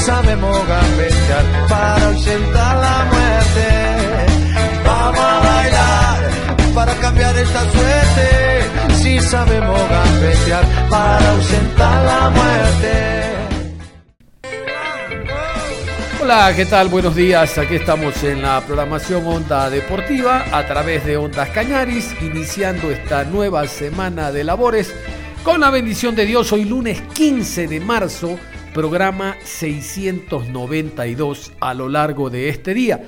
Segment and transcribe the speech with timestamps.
[0.00, 3.68] Sabemos gambetear para ausentar la muerte.
[4.84, 6.30] Vamos a bailar
[6.74, 8.94] para cambiar esta suerte.
[9.02, 13.20] Si sabemos gambetear para ausentar la muerte.
[16.22, 16.88] Hola, ¿qué tal?
[16.88, 17.58] Buenos días.
[17.58, 23.66] Aquí estamos en la programación Onda Deportiva a través de Ondas Cañaris, iniciando esta nueva
[23.66, 24.94] semana de labores.
[25.42, 28.38] Con la bendición de Dios, hoy lunes 15 de marzo
[28.72, 33.02] programa 692 a lo largo de este día.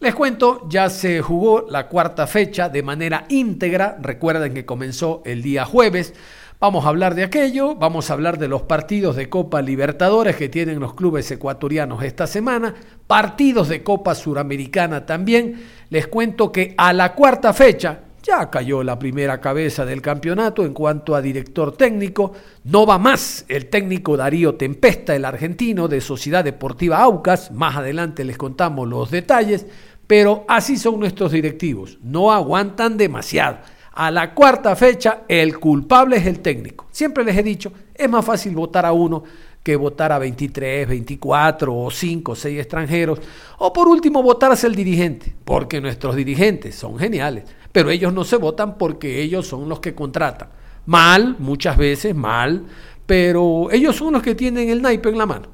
[0.00, 5.42] Les cuento, ya se jugó la cuarta fecha de manera íntegra, recuerden que comenzó el
[5.42, 6.14] día jueves.
[6.60, 10.48] Vamos a hablar de aquello, vamos a hablar de los partidos de Copa Libertadores que
[10.48, 12.74] tienen los clubes ecuatorianos esta semana,
[13.06, 15.60] partidos de Copa Suramericana también.
[15.90, 20.74] Les cuento que a la cuarta fecha, ya cayó la primera cabeza del campeonato en
[20.74, 22.32] cuanto a director técnico.
[22.64, 27.50] No va más el técnico Darío Tempesta, el argentino de Sociedad Deportiva Aucas.
[27.50, 29.66] Más adelante les contamos los detalles.
[30.06, 31.98] Pero así son nuestros directivos.
[32.02, 33.58] No aguantan demasiado.
[33.92, 36.86] A la cuarta fecha, el culpable es el técnico.
[36.90, 39.24] Siempre les he dicho, es más fácil votar a uno
[39.68, 43.20] que votar a 23, 24 o 5 o 6 extranjeros.
[43.58, 48.36] O por último, votarse el dirigente, porque nuestros dirigentes son geniales pero ellos no se
[48.36, 50.48] votan porque ellos son los que contratan.
[50.86, 52.64] Mal, muchas veces mal,
[53.06, 55.48] pero ellos son los que tienen el naipe en la mano.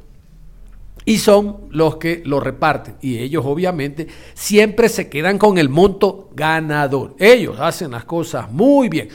[1.05, 2.97] Y son los que lo reparten.
[3.03, 7.15] Y ellos obviamente siempre se quedan con el monto ganador.
[7.19, 9.09] Ellos hacen las cosas muy bien.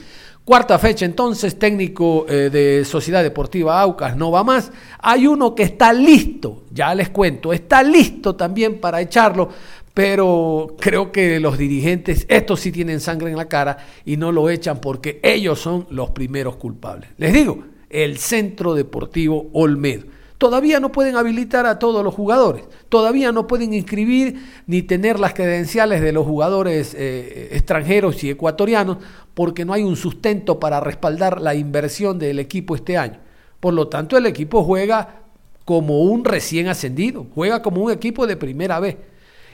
[0.50, 4.72] Cuarta fecha entonces, técnico eh, de Sociedad Deportiva Aucas no va más.
[4.98, 9.50] Hay uno que está listo, ya les cuento, está listo también para echarlo
[9.94, 14.50] pero creo que los dirigentes, estos sí tienen sangre en la cara y no lo
[14.50, 17.12] echan porque ellos son los primeros culpables.
[17.18, 20.06] Les digo, el Centro Deportivo Olmedo.
[20.40, 25.34] Todavía no pueden habilitar a todos los jugadores, todavía no pueden inscribir ni tener las
[25.34, 29.00] credenciales de los jugadores eh, extranjeros y ecuatorianos
[29.34, 33.20] porque no hay un sustento para respaldar la inversión del equipo este año.
[33.60, 35.24] Por lo tanto, el equipo juega
[35.66, 38.96] como un recién ascendido, juega como un equipo de primera vez.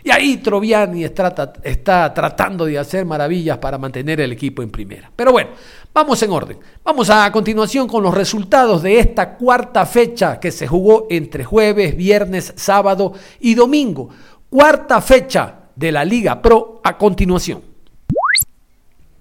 [0.06, 5.12] Y ahí Troviani está, tratando de hacer maravillas para mantener el equipo en primera.
[5.16, 5.50] Pero bueno,
[5.92, 6.60] vamos en orden.
[6.84, 11.98] Vamos a, continuación con los resultados de esta cuarta fecha que se jugó entre jueves,
[11.98, 14.10] viernes, sábado y domingo.
[14.48, 17.64] Cuarta fecha de la Liga Pro a continuación.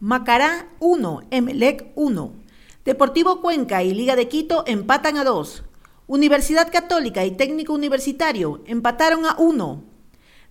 [0.00, 2.33] Macará 1, Emelec 1.
[2.84, 5.65] Deportivo Cuenca y Liga de Quito empatan a 2.
[6.09, 9.94] Universidad Católica y Técnico Universitario empataron a 1.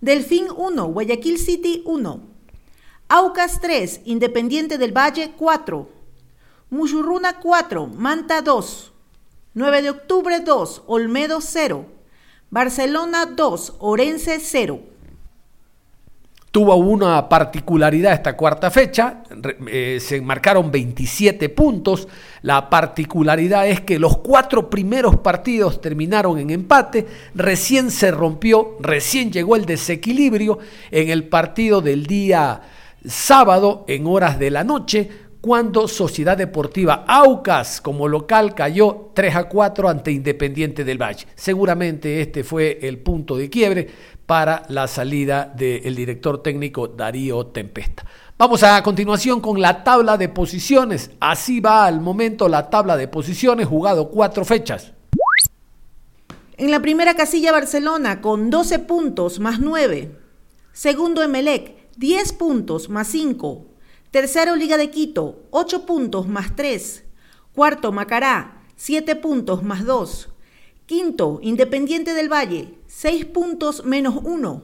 [0.04, 2.20] Delfín 1, Guayaquil City 1.
[3.08, 5.88] Aucas 3, Independiente del Valle 4.
[6.68, 8.92] Muchurruna 4, Manta 2.
[9.54, 11.86] 9 de octubre 2, Olmedo 0.
[12.50, 14.93] Barcelona 2, Orense 0
[16.54, 19.24] tuvo una particularidad esta cuarta fecha,
[19.66, 22.06] eh, se marcaron 27 puntos,
[22.42, 29.32] la particularidad es que los cuatro primeros partidos terminaron en empate, recién se rompió, recién
[29.32, 30.60] llegó el desequilibrio
[30.92, 32.60] en el partido del día
[33.04, 35.10] sábado en horas de la noche,
[35.44, 41.26] cuando Sociedad Deportiva Aucas como local cayó 3 a 4 ante Independiente del Valle.
[41.34, 43.86] Seguramente este fue el punto de quiebre
[44.24, 48.06] para la salida del director técnico Darío Tempesta.
[48.38, 51.10] Vamos a continuación con la tabla de posiciones.
[51.20, 54.94] Así va al momento la tabla de posiciones, jugado cuatro fechas.
[56.56, 60.10] En la primera casilla Barcelona con 12 puntos más 9.
[60.72, 63.73] Segundo Emelec, 10 puntos más 5.
[64.14, 67.02] Tercero, Liga de Quito, 8 puntos más 3.
[67.52, 70.28] Cuarto, Macará, 7 puntos más 2.
[70.86, 74.62] Quinto, Independiente del Valle, 6 puntos menos 1.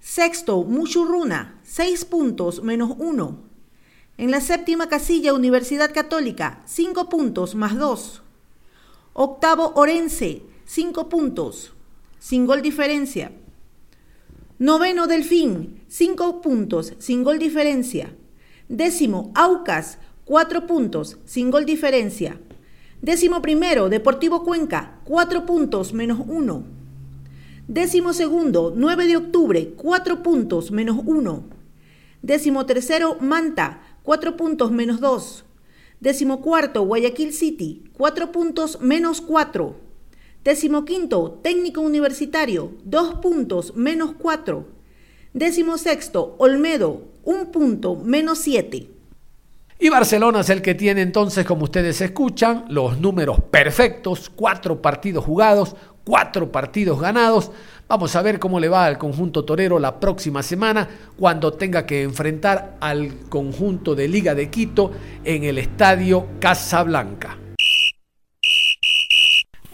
[0.00, 3.38] Sexto, Muchurruna, 6 puntos menos 1.
[4.18, 8.22] En la séptima casilla, Universidad Católica, 5 puntos más 2.
[9.12, 11.74] Octavo, Orense, 5 puntos,
[12.18, 13.30] sin gol diferencia.
[14.58, 18.16] Noveno, Delfín, 5 puntos, sin gol diferencia.
[18.74, 22.40] Décimo, Aucas, 4 puntos, sin gol diferencia.
[23.02, 26.64] Décimo primero, Deportivo Cuenca, 4 puntos menos 1.
[27.68, 31.44] Décimo segundo, 9 de octubre, 4 puntos menos 1.
[32.20, 35.44] Décimo tercero, Manta, 4 puntos menos 2.
[36.00, 39.76] Décimo cuarto, Guayaquil City, 4 puntos menos 4.
[40.42, 44.66] Décimo quinto, Técnico Universitario, 2 puntos menos 4.
[45.32, 48.88] Décimo sexto, Olmedo, 1 punto menos 7.
[49.78, 55.24] Y Barcelona es el que tiene entonces, como ustedes escuchan, los números perfectos, cuatro partidos
[55.24, 55.74] jugados,
[56.04, 57.50] cuatro partidos ganados.
[57.88, 60.88] Vamos a ver cómo le va al conjunto torero la próxima semana
[61.18, 64.92] cuando tenga que enfrentar al conjunto de Liga de Quito
[65.24, 67.43] en el estadio Casablanca.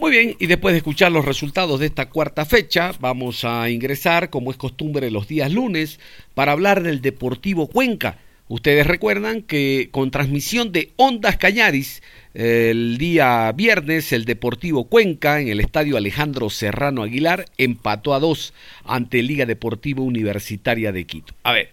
[0.00, 4.30] Muy bien, y después de escuchar los resultados de esta cuarta fecha, vamos a ingresar,
[4.30, 6.00] como es costumbre, los días lunes
[6.34, 8.16] para hablar del Deportivo Cuenca
[8.50, 12.02] Ustedes recuerdan que con transmisión de Ondas Cañaris,
[12.34, 18.52] el día viernes el Deportivo Cuenca en el estadio Alejandro Serrano Aguilar empató a dos
[18.84, 21.32] ante Liga Deportiva Universitaria de Quito.
[21.44, 21.70] A ver,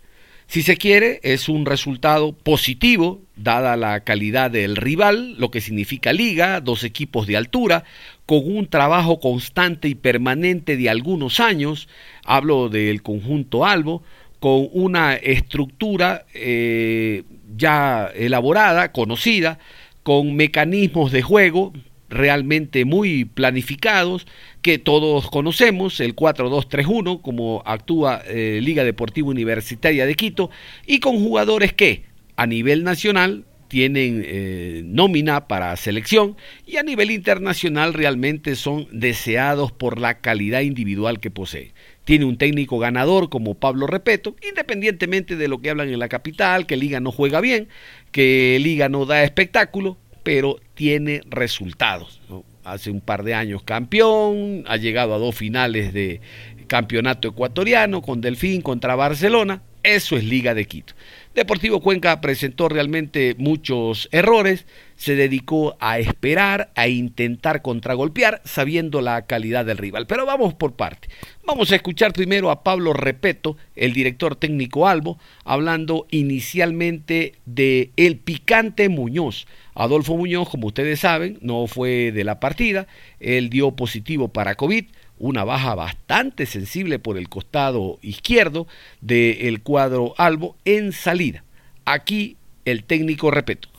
[0.47, 6.13] si se quiere, es un resultado positivo, dada la calidad del rival, lo que significa
[6.13, 7.83] liga, dos equipos de altura,
[8.25, 11.89] con un trabajo constante y permanente de algunos años,
[12.23, 14.03] hablo del conjunto Albo,
[14.39, 17.23] con una estructura eh,
[17.57, 19.59] ya elaborada, conocida,
[20.03, 21.73] con mecanismos de juego
[22.09, 24.25] realmente muy planificados
[24.67, 30.49] que todos conocemos, el 4-2-3-1, como actúa eh, Liga Deportiva Universitaria de Quito,
[30.85, 32.03] y con jugadores que
[32.35, 36.35] a nivel nacional tienen eh, nómina para selección
[36.65, 41.73] y a nivel internacional realmente son deseados por la calidad individual que posee
[42.03, 46.65] tiene un técnico ganador como Pablo Repeto, independientemente de lo que hablan en la capital,
[46.65, 47.69] que Liga no juega bien,
[48.11, 52.21] que Liga no da espectáculo, pero tiene resultados.
[52.67, 56.19] Hace un par de años campeón, ha llegado a dos finales de
[56.67, 60.93] campeonato ecuatoriano con Delfín contra Barcelona, eso es Liga de Quito.
[61.37, 69.27] Deportivo Cuenca presentó realmente muchos errores, se dedicó a esperar, a intentar contragolpear, sabiendo la
[69.27, 70.07] calidad del rival.
[70.07, 71.09] Pero vamos por parte.
[71.45, 78.17] Vamos a escuchar primero a Pablo Repeto, el director técnico Albo, hablando inicialmente de el
[78.17, 79.45] picante Muñoz.
[79.75, 82.87] Adolfo Muñoz, como ustedes saben, no fue de la partida,
[83.19, 84.85] él dio positivo para COVID,
[85.19, 88.67] una baja bastante sensible por el costado izquierdo
[89.01, 91.43] del cuadro Albo en salida.
[91.85, 93.69] Aquí el técnico Repeto.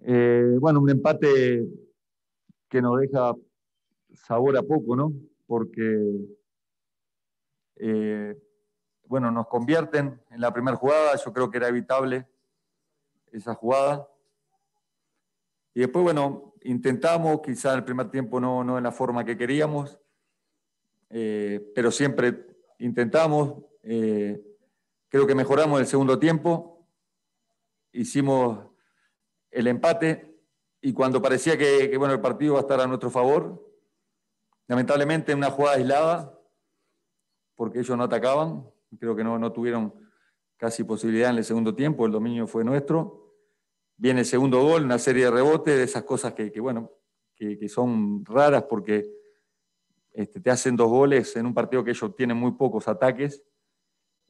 [0.00, 1.66] Eh, bueno, un empate
[2.68, 3.34] que nos deja
[4.14, 5.12] sabor a poco, ¿no?
[5.46, 6.26] Porque,
[7.76, 8.36] eh,
[9.04, 12.26] bueno, nos convierten en la primera jugada, yo creo que era evitable
[13.32, 14.08] esa jugada.
[15.74, 19.98] Y después, bueno, intentamos, quizá el primer tiempo no, no en la forma que queríamos,
[21.10, 22.46] eh, pero siempre
[22.78, 23.64] intentamos.
[23.82, 24.42] Eh,
[25.08, 26.86] creo que mejoramos el segundo tiempo,
[27.92, 28.66] hicimos
[29.50, 30.36] el empate
[30.80, 33.64] y cuando parecía que, bueno, el partido va a estar a nuestro favor,
[34.68, 36.40] lamentablemente en una jugada aislada,
[37.54, 38.68] porque ellos no atacaban,
[38.98, 39.94] creo que no, no tuvieron
[40.56, 43.34] casi posibilidad en el segundo tiempo, el dominio fue nuestro.
[43.96, 46.92] Viene el segundo gol, una serie de rebotes, de esas cosas que, bueno,
[47.34, 49.10] que, que son raras porque
[50.16, 53.44] este, te hacen dos goles en un partido que ellos tienen muy pocos ataques.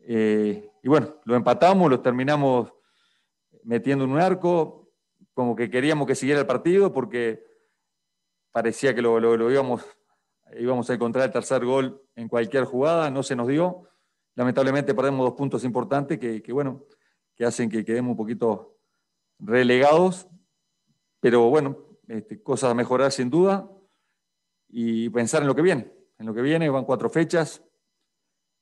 [0.01, 2.73] Eh, y bueno, lo empatamos, lo terminamos
[3.63, 4.91] metiendo en un arco,
[5.33, 7.41] como que queríamos que siguiera el partido porque
[8.51, 9.87] parecía que lo, íbamos,
[10.59, 13.85] íbamos a encontrar el tercer gol en cualquier jugada, no se nos dio.
[14.35, 16.85] Lamentablemente perdemos dos puntos importantes que, bueno,
[17.37, 18.77] que hacen que quedemos un poquito
[19.39, 20.27] relegados,
[21.21, 21.79] pero bueno,
[22.09, 23.71] este, cosas a mejorar sin duda
[24.79, 25.91] y pensar en lo que viene.
[26.19, 27.65] En lo que viene van cuatro fechas,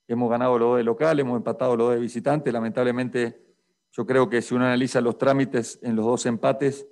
[0.07, 2.53] hemos ganado dos de local, hemos empatado dos de visitante.
[2.53, 3.43] Lamentablemente,
[3.91, 6.87] yo creo que si uno analiza los trámites en los dos empates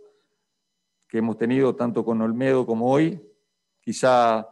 [1.08, 3.25] que hemos tenido, tanto con Olmedo como hoy,
[3.80, 4.46] quizá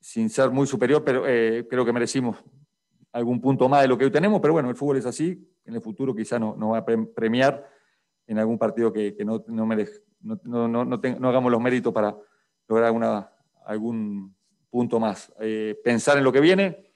[0.00, 2.42] sin ser muy superior, pero eh, creo que merecimos
[3.12, 5.74] algún punto más de lo que hoy tenemos, pero bueno, el fútbol es así, en
[5.76, 7.70] el futuro quizá nos no va a premiar
[8.26, 9.64] en algún partido que, no, no,
[10.42, 12.16] no, no, hagamos los méritos para
[12.66, 13.30] lograr alguna
[13.66, 14.34] algún
[14.70, 15.32] punto más.
[15.40, 16.92] Eh, pensar en lo que viene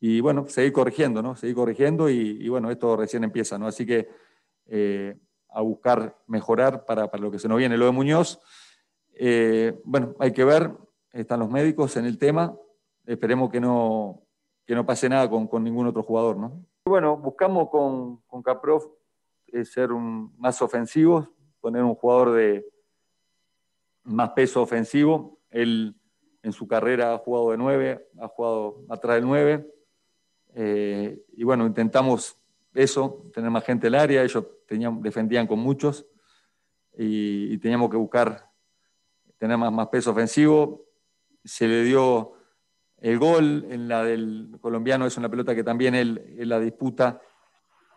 [0.00, 1.36] y, bueno, seguir corrigiendo, ¿no?
[1.36, 3.66] Seguir corrigiendo y, bueno, esto recién empieza, ¿no?
[3.66, 4.08] Así que
[4.66, 5.16] eh,
[5.48, 7.76] a buscar mejorar para, lo que se nos viene.
[7.76, 8.40] Lo de Muñoz,
[9.14, 10.72] eh, bueno, hay que ver,
[11.12, 12.56] están los médicos en el tema,
[13.04, 14.22] esperemos que no,
[14.66, 16.64] que no pase nada con, con ningún otro jugador, ¿no?
[16.84, 18.86] Bueno, buscamos con, con Caprof
[19.64, 21.28] ser más ofensivos,
[21.60, 22.64] poner un jugador de
[24.04, 25.39] más peso ofensivo.
[25.50, 25.94] Él
[26.42, 29.70] en su carrera ha jugado de 9, ha jugado atrás del 9.
[30.54, 32.38] Eh, y bueno, intentamos
[32.74, 34.22] eso, tener más gente en el área.
[34.22, 36.06] Ellos tenían, defendían con muchos
[36.96, 38.50] y, teníamos que buscar
[39.38, 40.86] tener más, más peso ofensivo.
[41.44, 42.34] Se le dio
[43.00, 47.20] el gol en la del colombiano, es una pelota que también él, la disputa.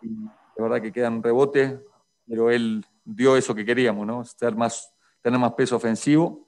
[0.01, 1.81] de verdad que queda un rebote,
[2.27, 4.24] pero él dio eso que queríamos, ¿no?
[4.24, 6.42] Ser más, tener más peso ofensivo.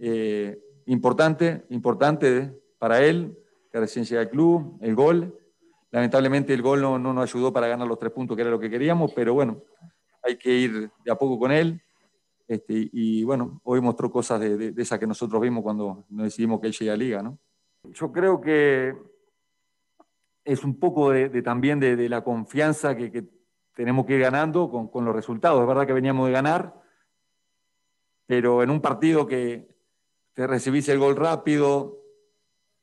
[0.00, 3.36] Eh, importante, importante para él,
[3.70, 5.38] que recién llega al club, el gol.
[5.90, 8.60] Lamentablemente el gol no, no, nos ayudó para ganar los tres puntos, que era lo
[8.60, 9.62] que queríamos, pero bueno,
[10.22, 11.80] hay que ir de a poco con él.
[12.48, 16.60] Este, y bueno, hoy mostró cosas de, de, esas que nosotros vimos cuando nos decidimos
[16.60, 17.22] que él llegue a Liga.
[17.22, 17.38] ¿no?
[17.92, 18.94] Yo creo que
[20.44, 23.24] es un poco de, también de, la confianza que, que,
[23.74, 25.60] tenemos que ir ganando con, con los resultados.
[25.60, 26.80] Es verdad que veníamos de ganar,
[28.26, 29.75] pero en un partido que
[30.36, 32.02] te recibís el gol rápido,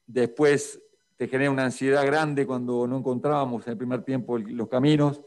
[0.07, 0.81] después
[1.17, 5.21] te genera una ansiedad grande cuando no encontrábamos en el primer tiempo los caminos.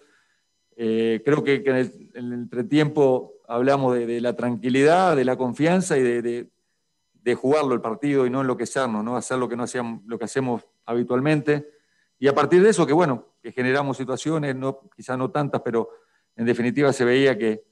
[0.75, 7.35] Eh, creo que, en, el, entretiempo hablamos de, la tranquilidad, de la confianza y de,
[7.37, 9.17] jugarlo el partido y no enloquecernos, ¿no?
[9.17, 11.71] hacer lo que, no hacíamos, lo que hacemos habitualmente.
[12.19, 15.91] Y a partir de eso, que bueno, que generamos situaciones, no, quizás no tantas, pero
[16.35, 17.63] en definitiva se veía que,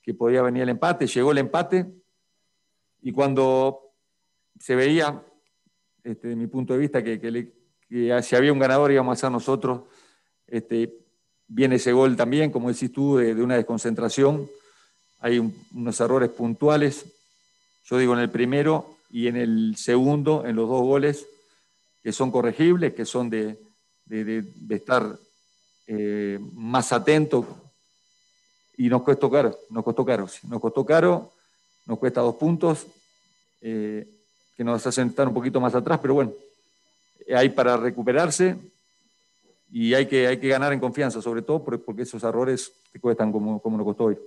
[0.00, 1.92] que podía venir el empate, llegó el empate,
[3.02, 3.83] y cuando
[4.64, 5.22] se veía,
[6.02, 7.52] este, de mi punto de vista, que,
[8.22, 9.82] si había un ganador íbamos a ser nosotros,
[10.46, 10.90] este,
[11.46, 14.48] viene ese gol también, como decís tú, de, una desconcentración.
[15.18, 15.38] Hay
[15.74, 17.04] unos errores puntuales,
[17.84, 21.26] yo digo en el primero y en el segundo, en los dos goles,
[22.02, 23.58] que son corregibles, que son de,
[24.70, 25.18] estar
[25.86, 27.70] eh, más atento.
[28.78, 31.32] Y nos costó caro, nos costó caro, nos costó caro,
[31.84, 32.86] nos cuesta dos puntos,
[33.60, 34.08] eh,
[34.56, 36.32] que nos hacen estar un poquito más atrás, pero bueno,
[37.34, 38.56] hay para recuperarse
[39.70, 43.32] y hay que, hay que ganar en confianza, sobre todo porque esos errores te cuestan
[43.32, 44.18] como, como nos costó hoy.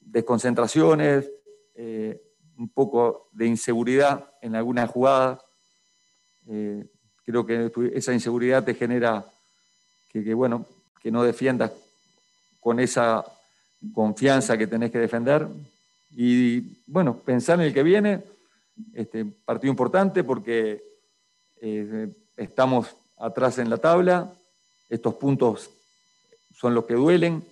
[0.00, 1.28] Desconcentraciones,
[1.74, 2.20] eh,
[2.58, 5.40] un poco de inseguridad en algunas jugadas.
[6.48, 6.84] Eh,
[7.24, 9.26] creo que esa inseguridad te genera
[10.08, 10.64] que, bueno,
[11.02, 11.72] que no defiendas
[12.60, 13.24] con esa
[13.92, 15.46] confianza que tenés que defender.
[16.12, 18.22] Y bueno, pensar en el que viene,
[18.92, 20.82] este, partido importante porque
[21.60, 24.32] eh, estamos atrás en la tabla.
[24.88, 25.70] Estos puntos
[26.54, 27.44] son los que duelen.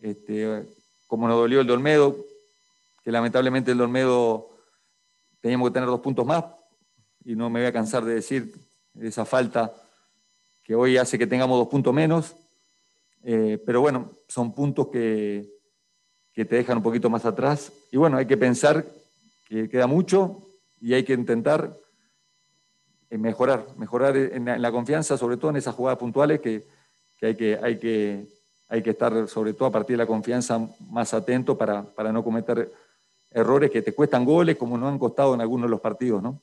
[0.00, 0.66] Este,
[1.06, 2.16] como nos dolió el Dolmedo,
[3.02, 4.50] que lamentablemente el Dolmedo
[5.40, 6.44] teníamos que tener dos puntos más,
[7.24, 8.54] y no me voy a cansar de decir
[9.00, 9.74] esa falta
[10.62, 12.34] que hoy hace que tengamos dos puntos menos.
[13.22, 15.48] Eh, pero bueno, son puntos que,
[16.32, 17.72] que te dejan un poquito más atrás.
[17.90, 18.84] Y bueno, hay que pensar
[19.44, 20.40] que queda mucho
[20.80, 21.76] y hay que intentar
[23.10, 26.64] mejorar, mejorar en la, confianza, sobre todo en esas jugadas puntuales que,
[27.22, 28.26] hay, que, hay, que,
[28.68, 32.24] hay que estar, sobre todo a partir de la confianza, más atento para, para no
[32.24, 32.72] cometer
[33.30, 36.40] errores que te cuestan goles como no han costado en algunos de los partidos, ¿no?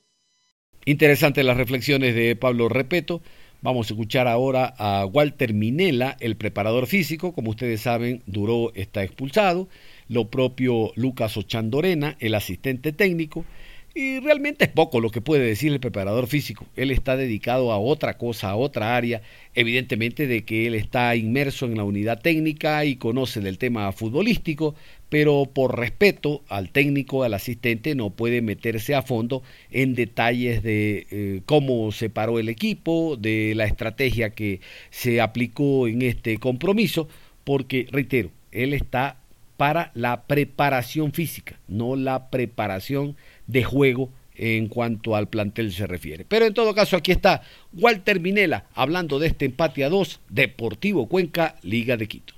[0.84, 3.22] Interesantes las reflexiones de Pablo Repeto.
[3.60, 7.32] Vamos a escuchar ahora a Walter Minela, el preparador físico.
[7.32, 9.68] Como ustedes saben, Duró está expulsado.
[10.12, 13.46] Lo propio Lucas Ochandorena, el asistente técnico.
[13.94, 16.66] Y realmente es poco lo que puede decir el preparador físico.
[16.76, 19.20] Él está dedicado a otra cosa, a otra área.
[19.54, 24.74] Evidentemente de que él está inmerso en la unidad técnica y conoce del tema futbolístico,
[25.10, 31.06] pero por respeto al técnico, al asistente, no puede meterse a fondo en detalles de
[31.10, 37.08] eh, cómo se paró el equipo, de la estrategia que se aplicó en este compromiso,
[37.44, 39.21] porque, reitero, él está
[39.62, 43.16] para la preparación física, no la preparación
[43.46, 46.24] de juego en cuanto al plantel se refiere.
[46.24, 47.42] Pero en todo caso, aquí está
[47.72, 52.34] Walter Minela hablando de este empate a dos, Deportivo Cuenca, Liga de Quito.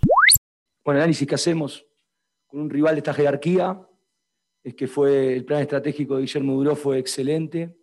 [0.85, 1.87] Bueno, el análisis que hacemos
[2.47, 3.81] con un rival de esta jerarquía
[4.63, 7.75] es que fue el plan estratégico de Guillermo Duró fue excelente,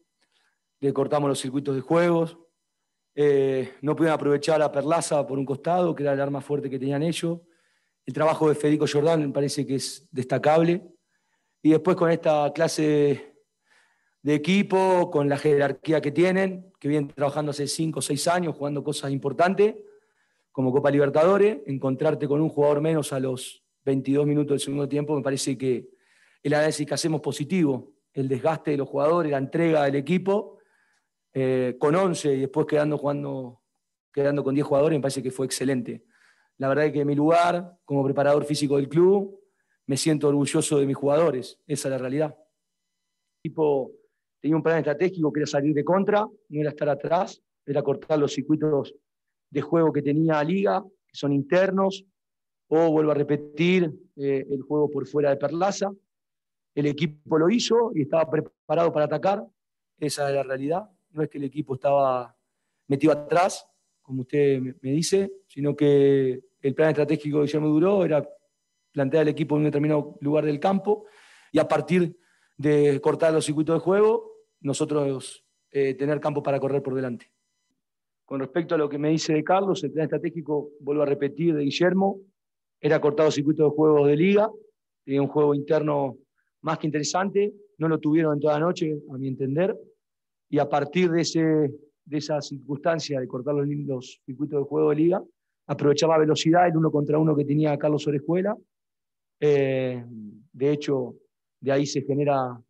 [0.81, 2.38] le cortamos los circuitos de juegos,
[3.15, 6.77] eh, no pudieron aprovechar la perlaza por un costado, que era el arma fuerte que
[6.77, 7.39] tenían ellos.
[8.05, 10.81] El trabajo de Federico Jordán me parece que es destacable
[11.62, 13.36] y después con esta clase
[14.24, 18.55] de equipo, con la jerarquía que tienen, que vienen trabajando hace 5 o 6 años,
[18.55, 19.75] jugando cosas importantes,
[20.51, 25.15] como Copa Libertadores, encontrarte con un jugador menos a los 22 minutos del segundo tiempo,
[25.15, 25.89] me parece que
[26.43, 30.58] el análisis que hacemos positivo, el desgaste de los jugadores, la entrega del equipo,
[31.34, 33.62] eh, con 11 y después quedando jugando
[34.12, 36.03] quedando con 10 jugadores, me parece que fue excelente.
[36.62, 39.36] La verdad es que mi lugar como preparador físico del club,
[39.88, 42.38] me siento orgulloso de mis jugadores, esa es la realidad.
[42.38, 43.91] El equipo
[44.39, 48.20] tenía un plan estratégico que era salir de contra, no era estar atrás, era cortar
[48.20, 48.94] los circuitos
[49.50, 52.06] de juego que tenía Liga, que son internos,
[52.68, 55.91] o vuelvo a repetir, eh, el juego por fuera de Perlaza.
[56.75, 59.44] El equipo lo hizo y estaba preparado para atacar,
[59.98, 60.88] esa es la realidad.
[61.10, 62.38] No es que el equipo estaba
[62.88, 63.65] metido atrás,
[64.03, 68.27] como usted me dice, sino que el plan estratégico de Guillermo Duró era
[68.91, 71.06] plantear el equipo en un determinado lugar del campo
[71.51, 72.15] y a partir
[72.58, 77.32] de cortar los circuitos de juego, nosotros eh, tener campo para correr por delante.
[78.25, 81.56] Con respecto a lo que me dice de Carlos, el plan estratégico, vuelvo a repetir,
[81.56, 82.22] de Guillermo,
[82.80, 84.50] era cortar los circuitos de juego de liga,
[85.03, 86.18] tenía un juego interno
[86.62, 89.77] más que interesante, no lo tuvieron en toda la noche, a mi entender,
[90.50, 94.89] y a partir de, ese, de esa circunstancia de cortar los, los circuitos de juego
[94.91, 95.24] de liga,
[95.68, 98.56] aprovechaba velocidad, el uno contra uno que tenía Carlos Orejuela.
[99.39, 100.03] Eh,
[100.53, 101.15] de hecho,
[101.60, 102.62] de ahí se genera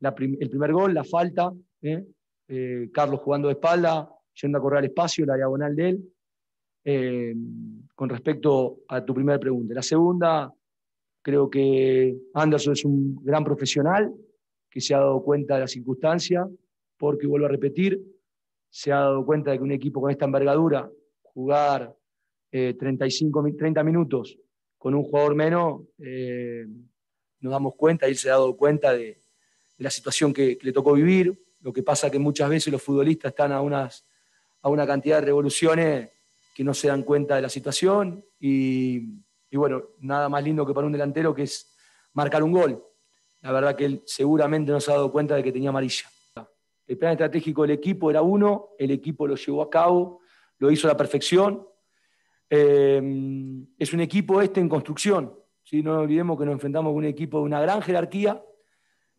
[0.00, 1.52] el primer gol, la falta.
[1.82, 2.04] ¿eh?
[2.48, 4.08] Eh, Carlos jugando de espalda,
[4.40, 6.12] yendo a correr al espacio, la diagonal de él.
[7.94, 9.74] con respecto a tu primera pregunta.
[9.74, 10.50] La segunda,
[11.20, 14.14] creo que Anderson es un gran profesional
[14.70, 16.48] que se ha dado cuenta de la circunstancia,
[16.96, 18.00] porque vuelvo a repetir,
[18.70, 20.90] se ha dado cuenta de que un equipo con esta envergadura,
[21.22, 21.94] jugar
[22.50, 24.38] 35, eh, 30 minutos
[24.78, 26.66] con un jugador menos, eh,
[27.40, 29.20] nos damos cuenta, él se ha dado cuenta de,
[29.78, 31.40] la situación que, le tocó vivir.
[31.60, 34.06] Lo que pasa que muchas veces los futbolistas están a, unas,
[34.62, 36.10] a una cantidad de revoluciones
[36.54, 40.74] que no se dan cuenta de la situación y, y bueno, nada más lindo que
[40.74, 41.76] para un delantero que es
[42.12, 42.84] marcar un gol.
[43.40, 46.04] La verdad que él seguramente no se ha dado cuenta de que tenía amarilla.
[46.86, 50.20] El plan estratégico del equipo era uno, el equipo lo llevó a cabo,
[50.58, 51.67] lo hizo a la perfección,
[52.50, 55.34] eh, es un equipo este en construcción.
[55.64, 55.82] ¿sí?
[55.82, 58.42] No olvidemos que nos enfrentamos con un equipo de una gran jerarquía,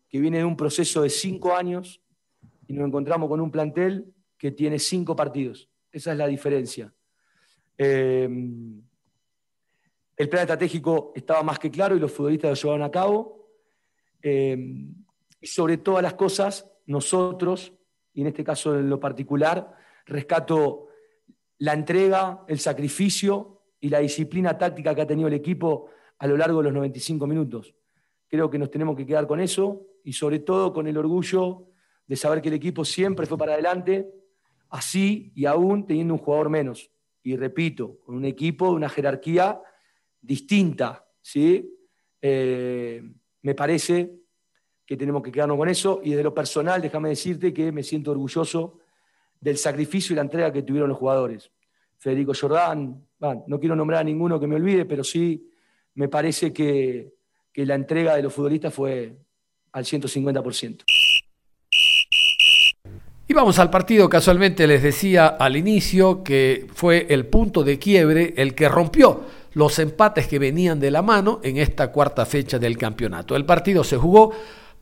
[0.08, 2.00] que viene de un proceso de cinco años,
[2.66, 5.68] y nos encontramos con un plantel que tiene cinco partidos.
[5.92, 6.92] Esa es la diferencia.
[7.76, 8.28] Eh,
[10.16, 13.48] el plan estratégico estaba más que claro y los futbolistas lo llevaron a cabo.
[14.22, 14.56] Eh,
[15.40, 17.72] y sobre todas las cosas, nosotros,
[18.12, 20.89] y en este caso en lo particular, rescato
[21.60, 26.36] la entrega, el sacrificio y la disciplina táctica que ha tenido el equipo a lo
[26.36, 27.74] largo de los 95 minutos.
[28.28, 31.66] Creo que nos tenemos que quedar con eso y sobre todo con el orgullo
[32.06, 34.10] de saber que el equipo siempre fue para adelante,
[34.70, 36.90] así y aún teniendo un jugador menos.
[37.22, 39.60] Y repito, con un equipo de una jerarquía
[40.20, 41.06] distinta.
[41.20, 41.78] ¿sí?
[42.22, 43.02] Eh,
[43.42, 44.14] me parece
[44.86, 48.12] que tenemos que quedarnos con eso y de lo personal, déjame decirte que me siento
[48.12, 48.79] orgulloso
[49.40, 51.50] del sacrificio y la entrega que tuvieron los jugadores.
[51.98, 53.06] Federico Jordán,
[53.46, 55.50] no quiero nombrar a ninguno que me olvide, pero sí
[55.94, 57.12] me parece que,
[57.52, 59.16] que la entrega de los futbolistas fue
[59.72, 60.84] al 150%.
[63.28, 68.34] Y vamos al partido, casualmente les decía al inicio que fue el punto de quiebre
[68.36, 72.76] el que rompió los empates que venían de la mano en esta cuarta fecha del
[72.76, 73.36] campeonato.
[73.36, 74.32] El partido se jugó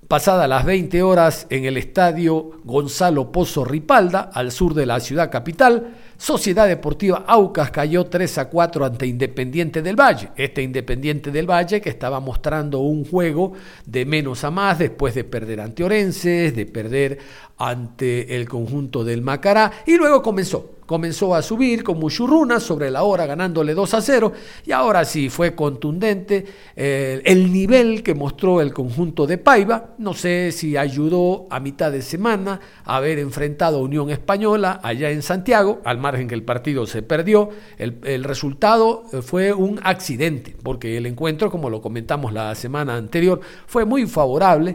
[0.08, 5.30] Pasadas las 20 horas en el estadio Gonzalo Pozo Ripalda, al sur de la ciudad
[5.30, 10.30] capital, Sociedad Deportiva Aucas cayó 3 a 4 ante Independiente del Valle.
[10.34, 13.52] Este Independiente del Valle que estaba mostrando un juego
[13.84, 17.18] de menos a más después de perder ante Orenses, de perder
[17.58, 23.02] ante el conjunto del Macará y luego comenzó comenzó a subir con Muchurruna sobre la
[23.02, 24.32] hora ganándole 2 a 0
[24.64, 29.90] y ahora sí fue contundente eh, el nivel que mostró el conjunto de Paiva.
[29.98, 35.10] No sé si ayudó a mitad de semana a haber enfrentado a Unión Española allá
[35.10, 37.50] en Santiago, al margen que el partido se perdió.
[37.76, 42.96] El, el resultado eh, fue un accidente porque el encuentro, como lo comentamos la semana
[42.96, 44.74] anterior, fue muy favorable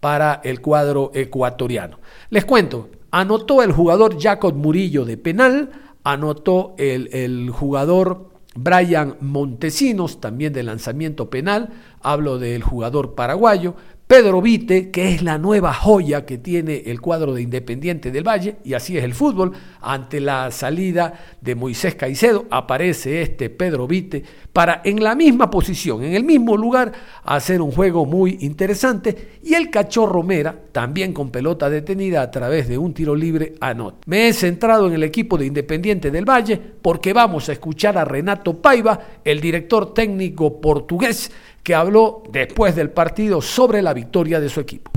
[0.00, 1.98] para el cuadro ecuatoriano.
[2.30, 5.70] Les cuento, Anotó el jugador Jacob Murillo de penal,
[6.04, 11.70] anotó el, el jugador Brian Montesinos, también de lanzamiento penal,
[12.02, 13.74] hablo del jugador paraguayo,
[14.10, 18.56] Pedro Vite, que es la nueva joya que tiene el cuadro de Independiente del Valle,
[18.64, 24.24] y así es el fútbol, ante la salida de Moisés Caicedo, aparece este Pedro Vite
[24.52, 26.90] para en la misma posición, en el mismo lugar,
[27.22, 32.66] hacer un juego muy interesante, y el Cachorro Mera, también con pelota detenida a través
[32.66, 33.98] de un tiro libre, anota.
[34.06, 38.04] Me he centrado en el equipo de Independiente del Valle porque vamos a escuchar a
[38.04, 41.30] Renato Paiva, el director técnico portugués,
[41.62, 44.90] que habló después del partido sobre la victoria de su equipo.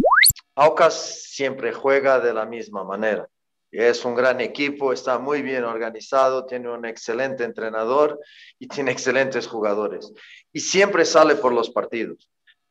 [0.56, 3.28] Aucas siempre juega de la misma manera.
[3.72, 8.20] Es un gran equipo, está muy bien organizado, tiene un excelente entrenador
[8.60, 10.14] y tiene excelentes jugadores.
[10.52, 12.30] Y siempre sale por los partidos.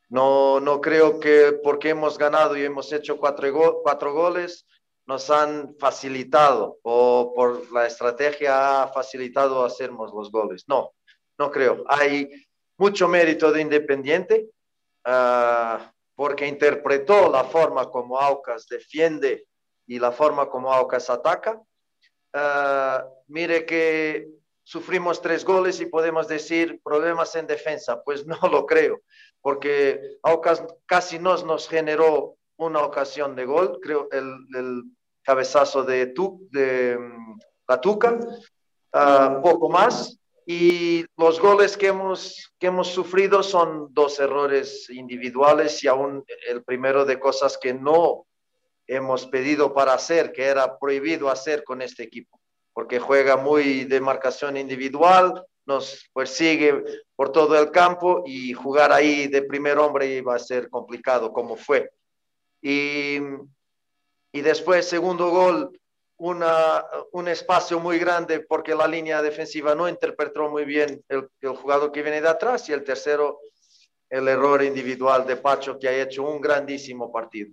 [0.09, 4.65] No, no creo que porque hemos ganado y hemos hecho cuatro, cuatro goles,
[5.07, 10.65] nos han facilitado o por la estrategia ha facilitado hacernos los goles.
[10.69, 10.93] No,
[11.39, 11.83] no creo.
[11.89, 12.31] Hay
[12.83, 14.51] mucho mérito de Independiente
[15.07, 15.79] uh,
[16.17, 19.47] porque interpretó la forma como Aucas defiende
[19.87, 21.61] y la forma como Aucas ataca.
[22.35, 24.27] Uh, mire que
[24.65, 28.03] sufrimos tres goles y podemos decir problemas en defensa.
[28.03, 29.01] Pues no lo creo,
[29.41, 34.83] porque Aucas casi nos, nos generó una ocasión de gol, creo el, el
[35.23, 38.19] cabezazo de, tu, de um, la Tuca,
[38.93, 40.19] uh, poco más.
[40.47, 46.65] Y los goles que hemos, que hemos sufrido son dos errores individuales y aún el
[46.65, 48.27] primero de cosas que no
[48.87, 52.41] hemos pedido para hacer, que era prohibido hacer con este equipo,
[52.73, 56.83] porque juega muy de marcación individual, nos persigue
[57.15, 61.57] por todo el campo y jugar ahí de primer hombre iba a ser complicado, como
[61.57, 61.91] fue.
[62.61, 63.19] Y,
[64.33, 65.79] y después, segundo gol,
[66.23, 71.91] un espacio muy grande porque la línea defensiva no interpretó muy bien el, el jugador
[71.91, 73.41] que viene de atrás y el tercero,
[74.09, 77.53] el error individual de Pacho que ha hecho un grandísimo partido.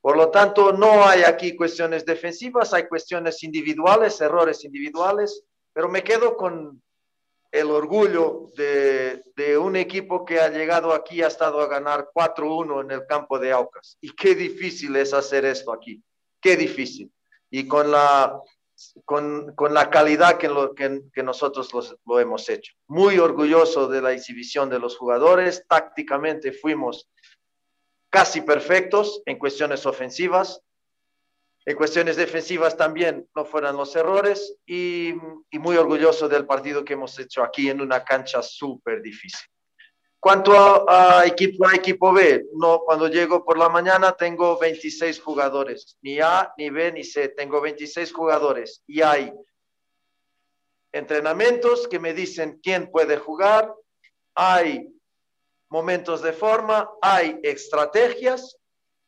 [0.00, 5.42] Por lo tanto, no hay aquí cuestiones defensivas, hay cuestiones individuales, errores individuales,
[5.72, 6.80] pero me quedo con
[7.50, 12.84] el orgullo de, de un equipo que ha llegado aquí, ha estado a ganar 4-1
[12.84, 13.98] en el campo de Aucas.
[14.00, 16.00] Y qué difícil es hacer esto aquí,
[16.40, 17.10] qué difícil.
[17.50, 18.40] Y con la,
[19.04, 22.74] con, con la calidad que, lo, que, que nosotros los, lo hemos hecho.
[22.86, 27.08] Muy orgulloso de la exhibición de los jugadores, tácticamente fuimos
[28.10, 30.62] casi perfectos en cuestiones ofensivas.
[31.64, 35.14] En cuestiones defensivas también no fueron los errores y,
[35.50, 39.48] y muy orgulloso del partido que hemos hecho aquí en una cancha súper difícil.
[40.26, 45.20] Cuanto a, a, equipo A, equipo B, no, cuando llego por la mañana tengo 26
[45.20, 48.82] jugadores, ni A, ni B, ni C, tengo 26 jugadores.
[48.88, 49.32] Y hay
[50.90, 53.72] entrenamientos que me dicen quién puede jugar,
[54.34, 54.92] hay
[55.68, 58.56] momentos de forma, hay estrategias.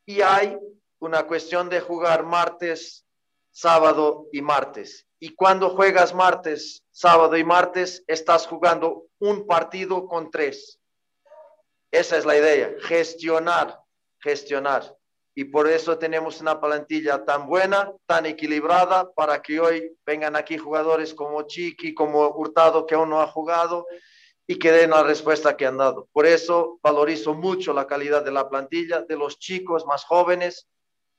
[0.07, 0.57] Y hay
[1.01, 3.05] una cuestión de jugar martes,
[3.51, 5.05] sábado y martes.
[5.19, 10.79] Y cuando juegas martes, sábado y martes, estás jugando un partido con tres.
[11.91, 13.81] Esa es la idea, gestionar,
[14.21, 14.95] gestionar.
[15.35, 20.59] Y por eso tenemos una plantilla tan buena, tan equilibrada, para que hoy vengan aquí
[20.59, 23.87] jugadores como Chiqui, como Hurtado, que aún no ha jugado,
[24.51, 26.09] y que den la respuesta que han dado.
[26.13, 30.67] Por eso valorizo mucho la calidad de la plantilla, de los chicos más jóvenes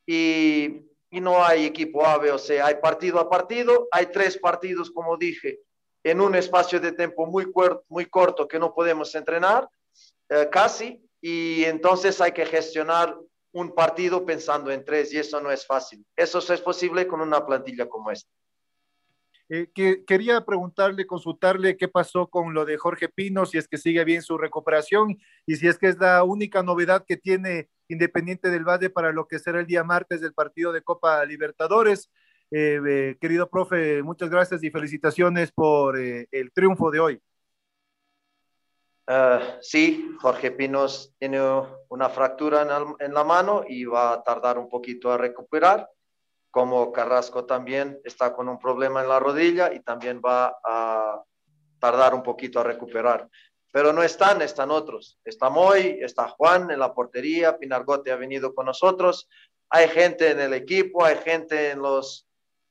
[0.06, 4.90] y, y no hay equipo A, o C, hay partido a partido, hay tres partidos,
[4.90, 5.60] como dije,
[6.04, 7.52] en un espacio de tiempo muy,
[7.88, 9.70] muy corto que no podemos entrenar,
[10.30, 13.18] eh, casi, y entonces hay que gestionar
[13.52, 16.06] un partido pensando en tres y eso no es fácil.
[16.16, 18.30] Eso es posible con una plantilla como esta.
[19.52, 23.80] Eh, que, quería preguntarle, consultarle qué pasó con lo de Jorge Pino, si es que
[23.80, 28.52] sigue bien su recuperación y si es que es la única novedad que tiene Independiente
[28.52, 32.12] del Valle para lo que será el día martes del partido de Copa Libertadores.
[32.52, 37.22] Eh, eh, querido profe, muchas gracias y felicitaciones por eh, el triunfo de hoy.
[39.10, 41.42] Uh, sí, Jorge Pinos tiene
[41.90, 42.62] una fractura
[43.00, 45.90] en la mano y va a tardar un poquito a recuperar
[46.52, 51.24] como Carrasco también está con un problema en la rodilla y también va a
[51.80, 53.30] tardar un poquito a recuperar.
[53.72, 55.20] Pero no están, están otros.
[55.24, 59.30] Está Moy, está Juan en la portería, Pinargote ha venido con nosotros.
[59.70, 62.28] Hay gente en el equipo, hay gente en los,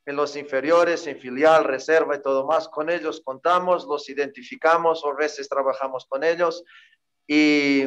[0.08, 2.66] en los inferiores, en filial, reserva y todo más.
[2.66, 6.64] Con ellos contamos, los identificamos, o veces trabajamos con ellos
[7.26, 7.82] y,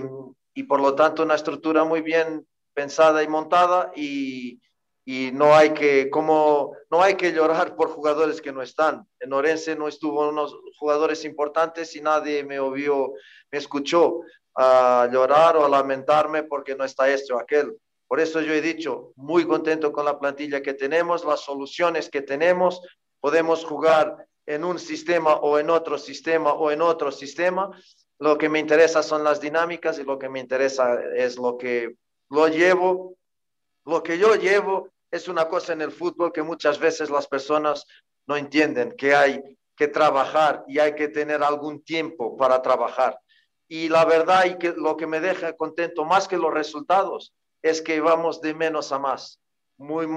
[0.53, 4.61] y por lo tanto una estructura muy bien pensada y montada y,
[5.03, 9.03] y no hay que como no hay que llorar por jugadores que no están.
[9.19, 13.13] En Orense no estuvo unos jugadores importantes y nadie me obvió,
[13.51, 14.19] me escuchó
[14.55, 17.75] a llorar o a lamentarme porque no está esto o aquel.
[18.11, 22.21] Por eso yo he dicho, muy contento con la plantilla que tenemos, las soluciones que
[22.21, 22.81] tenemos,
[23.21, 27.71] podemos jugar en un sistema o en otro sistema o en otro sistema.
[28.19, 31.95] Lo que me interesa son las dinámicas y lo que me interesa es lo que
[32.29, 33.15] lo llevo
[33.85, 37.85] lo que yo llevo es una cosa en el fútbol que muchas veces las personas
[38.27, 39.41] no entienden, que hay
[39.73, 43.17] que trabajar y hay que tener algún tiempo para trabajar.
[43.69, 47.81] Y la verdad y que lo que me deja contento más que los resultados es
[47.81, 49.39] que vamos de menos a más.
[49.77, 50.07] Muy,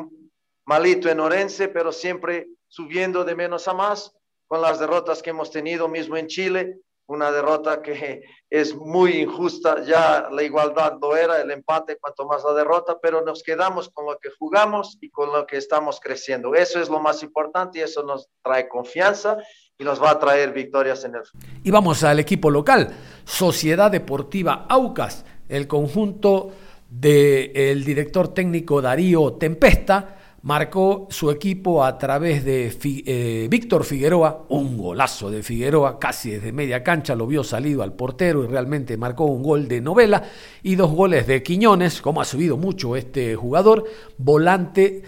[0.64, 4.12] malito en Orense, pero siempre subiendo de menos a más
[4.46, 9.84] con las derrotas que hemos tenido mismo en Chile, una derrota que es muy injusta,
[9.84, 14.06] ya la igualdad no era, el empate cuanto más la derrota, pero nos quedamos con
[14.06, 16.54] lo que jugamos y con lo que estamos creciendo.
[16.54, 19.38] Eso es lo más importante y eso nos trae confianza
[19.76, 21.22] y nos va a traer victorias en el
[21.64, 26.52] Y vamos al equipo local, Sociedad Deportiva Aucas, el conjunto
[27.00, 34.76] del director técnico Darío Tempesta marcó su equipo a través de eh, Víctor Figueroa, un
[34.76, 39.24] golazo de Figueroa, casi desde media cancha, lo vio salido al portero y realmente marcó
[39.24, 40.22] un gol de novela
[40.62, 43.84] y dos goles de Quiñones, como ha subido mucho este jugador,
[44.18, 45.02] volante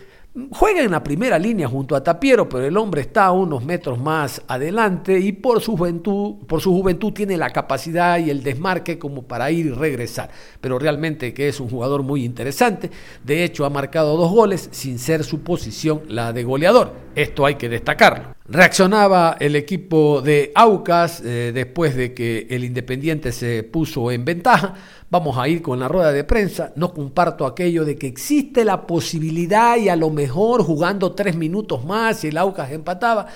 [0.51, 4.43] Juega en la primera línea junto a Tapiero, pero el hombre está unos metros más
[4.47, 9.23] adelante y por su juventud, por su juventud tiene la capacidad y el desmarque como
[9.23, 10.29] para ir y regresar.
[10.61, 12.91] Pero realmente que es un jugador muy interesante.
[13.25, 17.06] De hecho, ha marcado dos goles sin ser su posición la de goleador.
[17.17, 18.37] Esto hay que destacarlo.
[18.47, 24.75] Reaccionaba el equipo de Aucas eh, después de que el Independiente se puso en ventaja
[25.11, 26.73] vamos a ir con la rueda de prensa.
[26.77, 31.85] No comparto aquello de que existe la posibilidad y a lo mejor jugando tres minutos
[31.85, 33.27] más y el Aucas empataba.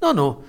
[0.00, 0.40] No, no.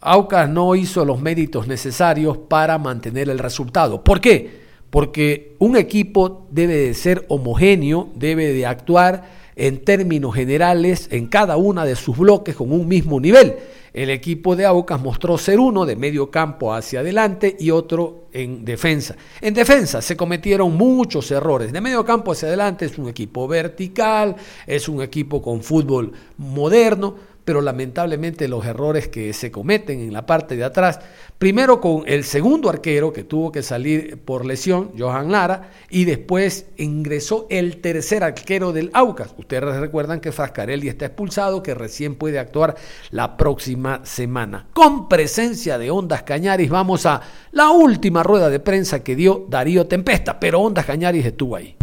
[0.00, 4.02] Aucas no hizo los méritos necesarios para mantener el resultado.
[4.02, 4.60] ¿Por qué?
[4.88, 11.58] Porque un equipo debe de ser homogéneo, debe de actuar en términos generales en cada
[11.58, 13.56] una de sus bloques con un mismo nivel.
[13.92, 18.64] El equipo de Aucas mostró ser uno de medio campo hacia adelante y otro en
[18.64, 19.16] defensa.
[19.42, 21.72] En defensa se cometieron muchos errores.
[21.72, 24.34] De medio campo hacia adelante es un equipo vertical,
[24.66, 30.26] es un equipo con fútbol moderno, pero lamentablemente los errores que se cometen en la
[30.26, 31.00] parte de atrás,
[31.38, 36.68] primero con el segundo arquero que tuvo que salir por lesión, Johan Lara, y después
[36.76, 39.34] ingresó el tercer arquero del Aucas.
[39.36, 42.76] Ustedes recuerdan que Frascarelli está expulsado, que recién puede actuar
[43.10, 44.66] la próxima semana.
[44.72, 47.20] Con presencia de Ondas Cañaris, vamos a
[47.52, 51.76] la última rueda de prensa que dio Darío Tempesta, pero Ondas Cañaris estuvo ahí.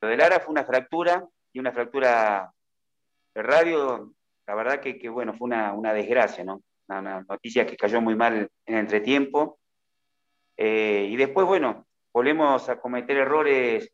[0.00, 2.52] Lo de Lara fue una fractura y una fractura
[3.34, 4.12] radio
[4.48, 6.62] la verdad que, bueno, fue una, desgracia, ¿no?
[6.88, 9.58] Una, noticia que cayó muy mal en entretiempo.
[10.56, 13.92] Eh, y después, bueno, volvemos a cometer errores,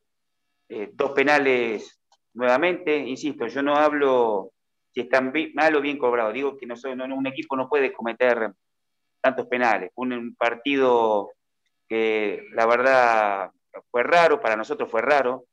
[0.68, 2.00] eh, dos penales
[2.34, 2.96] nuevamente.
[2.96, 4.52] Insisto, yo no hablo
[4.92, 6.76] si están mal o bien cobrado, digo que no,
[7.16, 8.52] un equipo no puede cometer
[9.20, 9.90] tantos penales.
[9.92, 11.32] Fue un, partido
[11.88, 13.50] que la verdad
[13.90, 15.46] fue raro, para nosotros fue raro.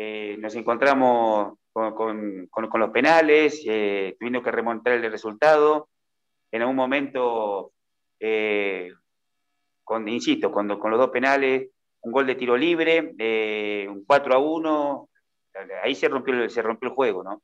[0.00, 2.48] Eh, nos encontramos con,
[2.80, 5.88] los penales, eh, tuvimos que remontar el resultado.
[6.52, 7.72] En algún momento,
[8.20, 8.92] eh,
[9.82, 11.70] con, insisto, con los dos penales,
[12.02, 15.08] un gol de tiro libre, eh, un 4 a 1,
[15.82, 17.42] ahí se rompió, se rompió el juego, ¿no?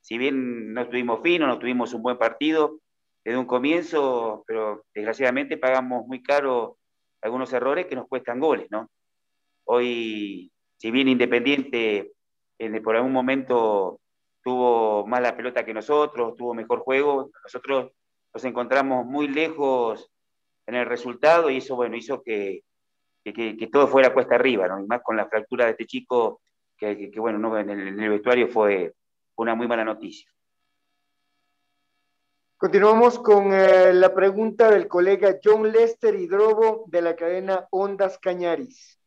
[0.00, 2.80] Si bien no estuvimos finos, no tuvimos un buen partido
[3.24, 6.78] desde un comienzo, pero desgraciadamente pagamos muy caro
[7.20, 8.90] algunos errores que nos cuestan goles, ¿no?
[9.66, 10.51] Hoy,
[10.82, 12.10] si bien Independiente
[12.82, 14.00] por algún momento
[14.42, 17.92] tuvo más la pelota que nosotros, tuvo mejor juego, nosotros
[18.34, 20.10] nos encontramos muy lejos
[20.66, 22.64] en el resultado y eso, bueno, hizo que,
[23.22, 24.80] que, todo fuera cuesta arriba, ¿no?
[24.80, 26.40] Y más con la fractura de este chico,
[26.76, 27.56] que, bueno, ¿no?
[27.56, 28.92] en, el, en, el, vestuario fue
[29.36, 30.28] una muy mala noticia.
[32.56, 38.98] Continuamos con eh, la pregunta del colega John Lester Hidrobo de la cadena Ondas Cañaris.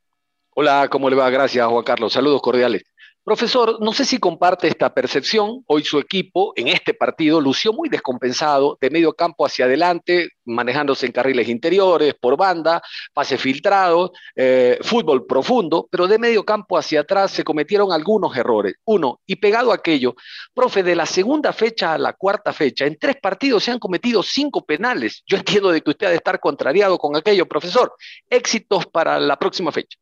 [0.57, 1.29] Hola, ¿cómo le va?
[1.29, 2.13] Gracias, Juan Carlos.
[2.13, 2.83] Saludos cordiales.
[3.25, 5.65] Profesor, no sé si comparte esta percepción.
[5.67, 11.07] Hoy su equipo en este partido lució muy descompensado, de medio campo hacia adelante, manejándose
[11.07, 12.81] en carriles interiores, por banda,
[13.13, 18.75] pase filtrado, eh, fútbol profundo, pero de medio campo hacia atrás se cometieron algunos errores.
[18.85, 20.15] Uno, y pegado a aquello,
[20.53, 24.23] profe, de la segunda fecha a la cuarta fecha, en tres partidos se han cometido
[24.23, 25.21] cinco penales.
[25.27, 27.93] Yo entiendo de que usted ha de estar contrariado con aquello, profesor.
[28.29, 29.97] Éxitos para la próxima fecha.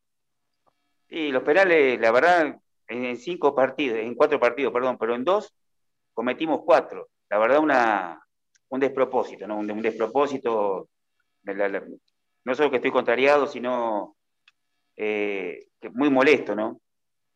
[1.13, 5.53] Sí, los penales, la verdad, en cinco partidos, en cuatro partidos, perdón, pero en dos
[6.11, 7.09] cometimos cuatro.
[7.29, 8.19] La verdad, una,
[8.69, 9.59] un despropósito, ¿no?
[9.59, 10.89] Un, despropósito.
[11.43, 14.15] no solo que estoy contrariado, sino
[14.95, 16.81] eh, muy molesto, ¿no?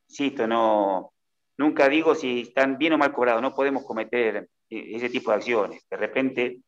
[0.07, 1.13] Insisto, no,
[1.57, 5.85] nunca digo si están bien o mal cobrados, no podemos cometer ese tipo de acciones.
[5.87, 6.61] De repente,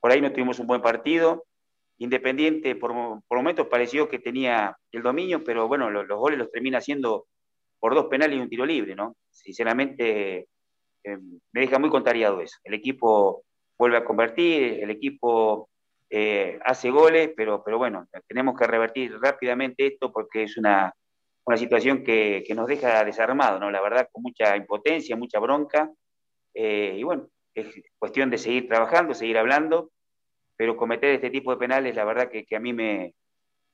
[0.00, 1.44] por ahí no tuvimos un buen partido.
[1.98, 2.92] Independiente, por,
[3.28, 7.26] por momentos pareció que tenía el dominio, pero bueno, los, los goles los termina haciendo
[7.78, 9.14] por dos penales y un tiro libre, ¿no?
[9.30, 10.48] Sinceramente,
[11.04, 11.18] eh,
[11.52, 12.58] me deja muy contrariado eso.
[12.64, 13.44] El equipo
[13.78, 15.68] vuelve a convertir, el equipo
[16.08, 20.94] eh, hace goles, pero, pero bueno, tenemos que revertir rápidamente esto porque es una,
[21.56, 23.70] situación que, nos deja desarmados, ¿no?
[23.70, 25.90] La verdad, con mucha impotencia, mucha bronca.
[26.54, 27.66] y bueno, es
[27.98, 29.90] cuestión de seguir trabajando, seguir hablando,
[30.56, 33.14] pero cometer este tipo de penales, la verdad que, a mí me,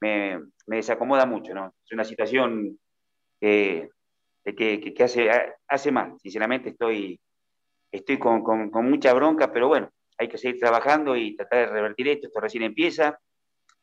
[0.00, 1.74] me, desacomoda mucho, ¿no?
[1.84, 2.78] Es una situación
[3.40, 3.90] que,
[4.44, 5.30] que, que hace,
[5.68, 7.20] hace mal, sinceramente estoy,
[7.92, 11.72] estoy con, con, con mucha bronca, pero bueno, hay que seguir trabajando y tratar de
[11.72, 13.18] revertir esto, esto recién empieza,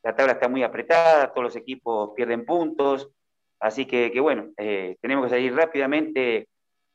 [0.03, 3.09] la tabla está muy apretada, todos los equipos pierden puntos,
[3.59, 6.47] así que, que bueno, eh, tenemos que salir rápidamente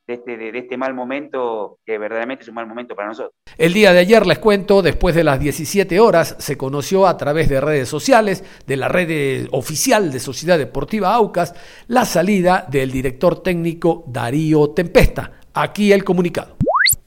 [0.06, 3.34] de este, de, este, mal momento, que verdaderamente es un mal momento para nosotros.
[3.56, 7.48] El día de ayer, les cuento, después de las 17 horas, se conoció a través
[7.48, 11.54] de redes sociales, de la red oficial de Sociedad Deportiva Aucas,
[11.86, 15.32] la salida del director técnico Darío Tempesta.
[15.54, 16.56] Aquí el comunicado.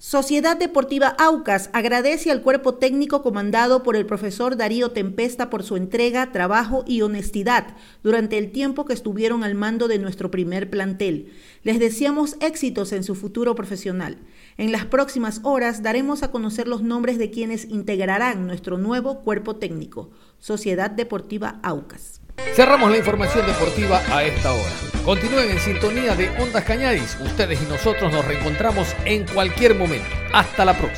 [0.08, 5.78] Sociedad Deportiva Aucas agradece al cuerpo técnico comandado por el profesor Darío Tempesta por su
[5.78, 11.34] entrega, trabajo y honestidad durante el tiempo que estuvieron al mando de nuestro primer plantel.
[11.64, 14.20] Les deseamos éxitos en su futuro profesional.
[14.58, 19.56] En las próximas horas daremos a conocer los nombres de quienes integrarán nuestro nuevo cuerpo
[19.56, 22.22] técnico, Sociedad Deportiva Aucas.
[22.54, 24.72] Cerramos la información deportiva a esta hora.
[25.04, 27.18] Continúen en sintonía de Ondas Cañadis.
[27.20, 30.08] Ustedes y nosotros nos reencontramos en cualquier momento.
[30.34, 30.94] Hasta la próxima.